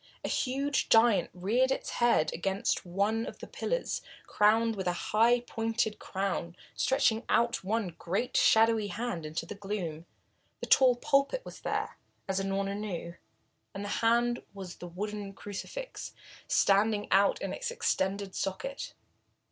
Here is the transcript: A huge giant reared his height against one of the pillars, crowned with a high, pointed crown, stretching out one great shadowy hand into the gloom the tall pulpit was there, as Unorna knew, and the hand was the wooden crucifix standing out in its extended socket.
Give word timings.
A 0.23 0.27
huge 0.27 0.89
giant 0.89 1.29
reared 1.31 1.69
his 1.69 1.87
height 1.91 2.33
against 2.33 2.87
one 2.87 3.27
of 3.27 3.37
the 3.37 3.45
pillars, 3.45 4.01
crowned 4.25 4.75
with 4.75 4.87
a 4.87 4.93
high, 5.13 5.41
pointed 5.41 5.99
crown, 5.99 6.55
stretching 6.73 7.21
out 7.29 7.63
one 7.63 7.89
great 7.99 8.35
shadowy 8.35 8.87
hand 8.87 9.27
into 9.27 9.45
the 9.45 9.53
gloom 9.53 10.07
the 10.59 10.65
tall 10.65 10.95
pulpit 10.95 11.45
was 11.45 11.59
there, 11.59 11.97
as 12.27 12.39
Unorna 12.39 12.75
knew, 12.75 13.13
and 13.75 13.85
the 13.85 13.89
hand 14.01 14.41
was 14.55 14.77
the 14.77 14.87
wooden 14.87 15.33
crucifix 15.33 16.13
standing 16.47 17.07
out 17.11 17.39
in 17.39 17.53
its 17.53 17.69
extended 17.69 18.33
socket. 18.33 18.95